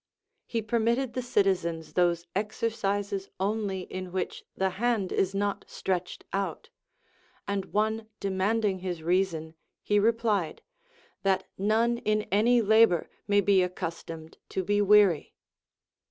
He 0.47 0.63
permitted 0.63 1.13
the 1.13 1.21
citi 1.21 1.51
zens 1.51 1.93
those 1.93 2.25
exercises 2.35 3.29
only 3.39 3.81
in 3.81 4.11
which 4.11 4.43
the 4.57 4.71
hand 4.81 5.11
is 5.11 5.35
not 5.35 5.63
stretched 5.67 6.25
out; 6.33 6.69
and 7.47 7.65
one 7.65 8.07
demanding 8.19 8.79
his 8.79 9.03
reason, 9.03 9.53
he 9.83 9.99
replied, 9.99 10.63
That 11.21 11.47
none 11.55 11.99
in 11.99 12.23
any 12.31 12.63
labor 12.63 13.11
may 13.27 13.41
be 13.41 13.61
accustomed 13.61 14.39
to 14.49 14.63
be 14.63 14.81
weary. 14.81 15.35